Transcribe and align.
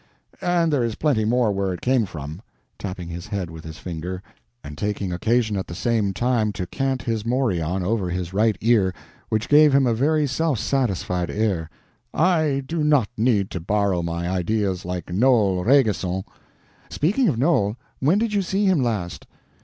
And 0.41 0.73
there 0.73 0.83
is 0.83 0.95
plenty 0.95 1.25
more 1.25 1.51
where 1.51 1.71
it 1.73 1.79
came 1.81 2.07
from"—tapping 2.07 3.09
his 3.09 3.27
head 3.27 3.51
with 3.51 3.63
his 3.63 3.77
finger, 3.77 4.23
and 4.63 4.75
taking 4.75 5.13
occasion 5.13 5.55
at 5.55 5.67
the 5.67 5.75
same 5.75 6.11
time 6.11 6.51
to 6.53 6.65
cant 6.65 7.03
his 7.03 7.23
morion 7.23 7.83
over 7.83 8.09
his 8.09 8.33
right 8.33 8.57
ear, 8.61 8.95
which 9.29 9.47
gave 9.47 9.73
him 9.75 9.85
a 9.85 9.93
very 9.93 10.25
self 10.25 10.57
satisfied 10.57 11.29
air—"I 11.29 12.63
do 12.65 12.83
not 12.83 13.09
need 13.15 13.51
to 13.51 13.59
borrow 13.59 14.01
my 14.01 14.27
ideas, 14.27 14.85
like 14.85 15.13
Noel 15.13 15.63
Rainguesson." 15.63 16.23
"Speaking 16.89 17.27
of 17.29 17.37
Noel, 17.37 17.77
when 17.99 18.17
did 18.17 18.33
you 18.33 18.41
see 18.41 18.65
him 18.65 18.81
last?" 18.81 19.27